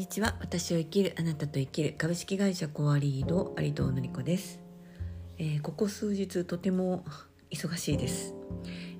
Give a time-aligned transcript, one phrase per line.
[0.00, 0.34] にちは。
[0.40, 1.94] 私を生きるあなたと生きる。
[1.98, 4.58] 株式会社コアリード有藤のり子です、
[5.36, 7.04] えーここ数日とても
[7.50, 8.34] 忙しいです、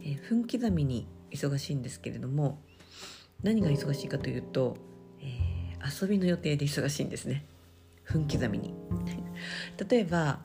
[0.05, 2.61] えー分刻みに忙しいんですけれども
[3.43, 4.77] 何が忙しいかというと、
[5.23, 7.47] えー遊びの予定で忙しいんですね。
[8.05, 8.75] 分刻みに。
[9.89, 10.43] 例えば、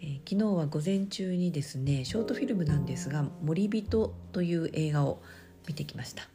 [0.00, 5.20] え昨日は午前中にですねショートフィルムなんですが「森人」という映画を
[5.66, 6.28] 見てきました、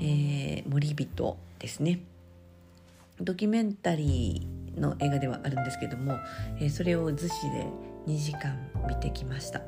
[0.00, 2.11] えー森人ですね。
[3.24, 6.18] ドキュメンタリーの映画ではあるんですけども、
[6.58, 7.66] えーそれを逗子で
[8.06, 8.58] 2時間
[8.88, 9.62] 見てきました。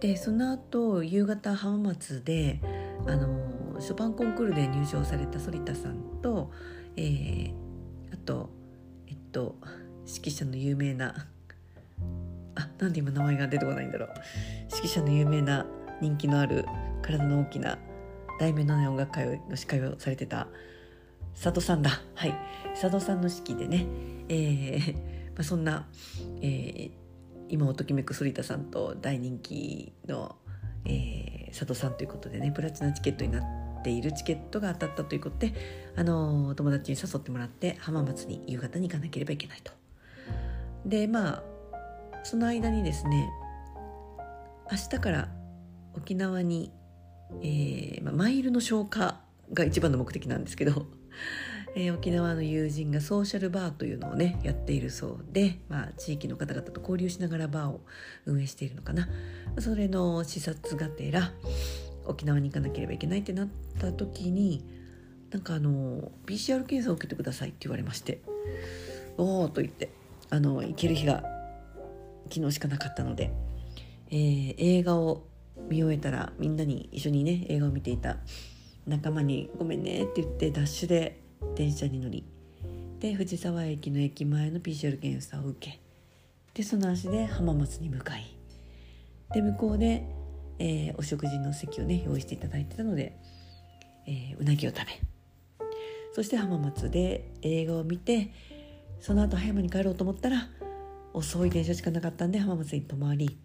[0.00, 2.60] でその後夕方浜松で
[3.06, 6.50] あのショパンコンクールで入賞された反田さんと、
[6.96, 7.52] えー
[8.12, 8.50] あと
[9.06, 9.56] えっと
[10.06, 11.26] 指揮者の有名な
[12.56, 14.08] あなんで今名前が出てこないんだろう。
[14.74, 15.66] 指揮者の有名な
[16.00, 16.64] 人気のある
[17.02, 17.78] 体の大きな
[18.40, 20.48] 題名のない音楽会の司会をされてた
[21.34, 22.00] 佐渡さんだ。
[22.14, 22.34] はい。
[22.80, 23.86] 佐渡さんの式でね、
[24.28, 25.86] えーまあ、そんな、
[26.40, 27.04] えー
[27.50, 30.36] 今をときめく反田さんと大人気の、
[30.86, 35.54] えー佐渡さんということでねプラチナチケットになっているチケットが当たったということで、
[35.94, 39.72] あのー友達に誘ってもらって浜松に夕方に行かなければいけないと。
[40.86, 41.42] でまあ
[42.24, 43.28] その間にですね
[44.70, 45.28] 明日から
[45.94, 46.72] 沖縄に、
[47.42, 49.20] えーまあ、マイルの消化
[49.52, 50.86] が一番の目的なんですけど、
[51.74, 57.80] えー沖縄の友人がソーシャルバーというのをねやっているそうで、まあ、地域の方々と交流しながらバーを
[58.26, 59.08] 運営しているのかな。
[59.58, 61.32] それの視察がてら
[62.06, 63.48] 沖縄に行かなければいけないってなっ
[63.78, 64.64] た時に
[65.30, 68.20] なんかあの PCR 検査を受けてくださいって言われまして
[69.16, 69.90] おおと言って
[70.30, 71.24] あの行ける日が
[72.30, 73.32] 昨日しかなかったので、
[74.10, 75.24] えー映画を
[75.68, 78.18] 見終えたらみんなに一緒にね映画を見ていた
[78.86, 81.20] 仲間に「ごめんね」って言ってダッシュで
[81.54, 82.24] 電車に乗り
[83.00, 85.80] で藤沢駅の駅前の PCR 検査を受け
[86.54, 88.36] でその足で浜松に向かい
[89.32, 90.06] で向こうで、
[90.58, 93.18] えーお食事の席をね用意していただいてたので、
[94.06, 95.00] えーうなぎを食べ
[96.14, 98.32] そして浜松で映画を見て
[99.00, 100.48] その後葉山に帰ろうと思ったら
[101.12, 103.36] 遅い電車しかなかったんで浜松に泊まり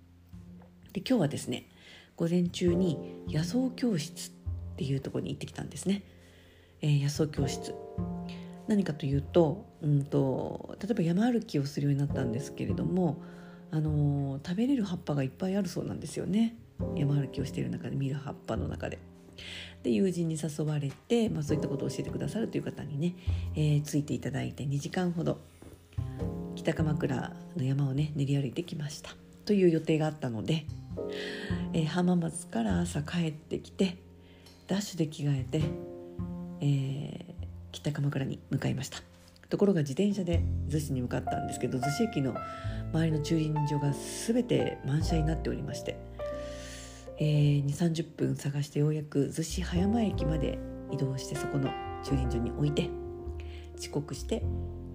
[0.93, 1.67] で今日はですね
[2.15, 4.38] 午前中に野草教室
[4.79, 6.03] っていうとこに行ってきたんですね、
[6.81, 7.75] えー野草教室。
[8.69, 13.21] 何かというと,、うん、と例えば山歩きをするようになったんですけれども、
[13.71, 16.55] あのー食べれる葉っぱがいっぱいあるそうなんですよね。
[16.95, 18.99] 山歩きをしている中で見る葉っぱの中で。
[19.83, 23.15] で友人に誘われて、まあ、そういったことを教えてくださるという方にね、
[23.55, 25.39] えーついていただいて2時間ほど
[26.55, 29.11] 北鎌倉の山をね練り歩いてきました。
[29.43, 30.65] という予定があったので、
[31.73, 33.97] えー浜松から朝帰ってきて
[34.69, 35.61] ダッシュで着替えて、
[36.61, 37.39] えー
[37.71, 38.99] 北鎌倉に向かいました。
[39.49, 42.35] ところが自転車で逗子に向かったんですけど逗子駅の
[42.93, 43.93] 周りの駐輪場が
[44.27, 45.97] 全て満車になっておりまして、
[47.17, 50.59] えー、2 3 0分探してようやく逗子葉山駅まで
[50.91, 51.71] 移動してそこの
[52.03, 52.89] 駐輪場に置いて
[53.77, 54.43] 遅刻して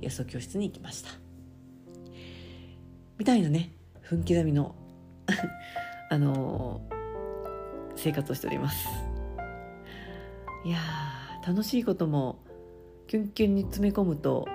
[0.01, 1.11] 野草教室に行きました。
[3.19, 4.75] みたいなね分刻みの
[6.11, 6.95] あのー
[7.97, 9.14] 生活をしております。
[10.65, 12.39] いやー楽しいことも
[13.07, 14.49] キュンキュンに詰め込むと、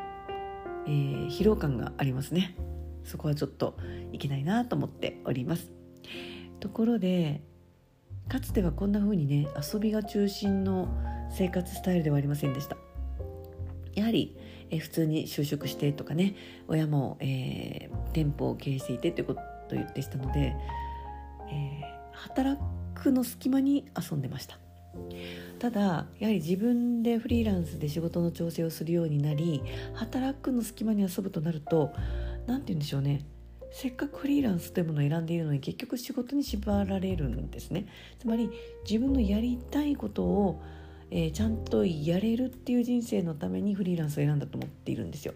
[0.88, 2.56] えー疲労感がありますね。
[3.03, 3.78] そこはちょっと
[4.12, 5.72] いけないなと思っております。
[6.59, 7.44] ところで
[8.28, 10.90] かつてはこんな風にね遊びが中心の
[11.31, 12.76] 生活スタイルではありませんでした。
[13.94, 14.36] やはり、
[14.72, 16.36] えー普通に就職してとかね
[16.68, 19.36] 親も、えー店舗を経営していてというこ
[19.70, 20.56] とでしたので、
[21.52, 21.81] え
[22.14, 22.59] 働
[22.96, 24.58] くの隙間に遊んでました。
[25.60, 29.62] ただやはり自分でフリーランスで仕事の調整をするようになり
[29.94, 31.92] 働くの隙間に遊ぶとなると
[32.48, 33.26] 何て言うんでしょうね。
[33.72, 37.88] せっかくフリーランスというものを選んでいるのに結局仕事に縛られるんですね。
[38.18, 38.50] つまり
[38.90, 40.62] 自分のやりたいことを、
[41.12, 45.34] えーちゃんとやれるっていう人生のためにフリーランスを選んだと思っているんですよ。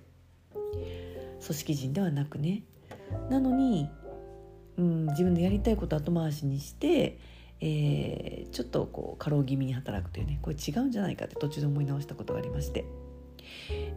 [1.42, 2.64] 組織人ではなくね。
[3.30, 3.90] なのに、
[4.78, 7.20] うん、自分のやりたいことを後回しにして、
[7.66, 12.86] えーちょっとこう過労気味に働くというねこれ違うんじゃないかって途中で思い直したことがありまして。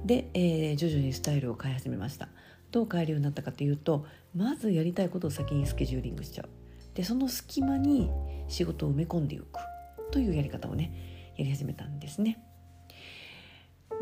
[0.05, 2.29] で、えー徐々にスタイルを変え始めました。
[2.71, 6.49] どう変えるようになったかというとまずやりたいことを先にスケジューリングしちゃう。
[6.95, 8.11] でその隙間に
[8.49, 9.45] 仕事を埋め込んでいく。
[10.13, 12.39] というやり方をねやり始めたんですね。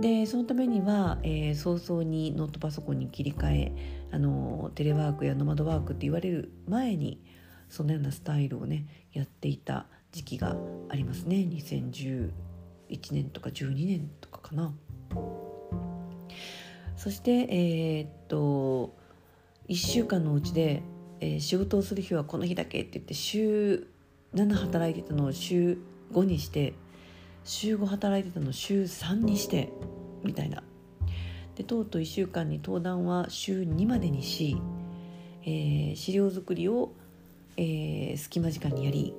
[0.00, 3.72] でそのためには、えー早々にノートパソコンに切り替え
[4.11, 7.25] あのテレワークやノマドワークって言われる前に
[7.69, 10.56] そのようなスタイルをねやっていた時期が
[10.88, 11.37] ありますね。
[11.37, 12.31] 2011
[13.12, 14.75] 年とか12年とかかな。
[16.96, 18.96] そしてえー、っと
[19.69, 20.82] 1週間のうちで、
[21.20, 23.88] えー、仕事をする日はこの日だけって言って週
[24.34, 25.78] 7働いてたのを週
[26.12, 26.75] 5にして
[27.44, 29.72] 週5働いてたのを週3にして
[30.22, 30.62] みたいな。
[31.56, 34.56] でとうとう1週間に登壇は週2までにし、
[35.43, 36.93] えー、資料作りを、
[37.56, 39.15] えー、隙間時間にやり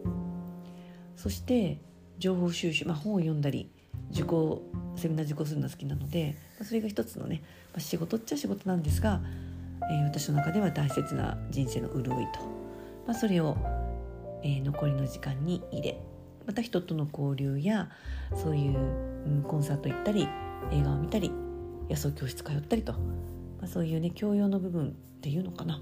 [1.16, 1.80] そして
[2.18, 3.70] 情報収集、まあ、本を読んだり
[4.12, 4.62] 受講
[4.96, 7.42] セミナー受講するのが好きなので、まあ、それが一つのね、
[7.74, 9.22] まあ、仕事っちゃ仕事なんですが、
[9.92, 12.42] えー、私の中では大切な人生の潤いと、
[13.06, 13.58] まあ、それを、
[14.44, 16.00] えー、残りの時間に入れ
[16.46, 17.90] また人との交流や
[18.36, 20.28] そういう、うん、コンサート行ったり
[20.72, 21.31] 映画を見たり
[21.90, 23.00] 野草教室通ったりと、ま
[23.64, 24.92] あ、そういうね教養の部分っ
[25.22, 25.81] ていうのかな。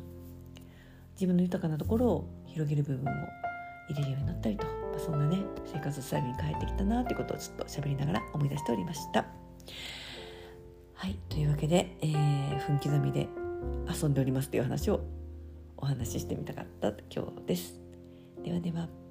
[1.16, 3.12] 自分の豊かなところを広げる部分も
[3.90, 9.26] 入れるようになったりと、まあ、そんなね生活スタイルに変えてきたなってことをちょっと喋りながら思い出しておりました。
[10.94, 13.28] はいというわけで、えー、分刻みで
[13.92, 15.02] 遊んでおりますという話を
[15.78, 17.82] お話ししてみたかった今日です。
[18.44, 19.03] ではでは。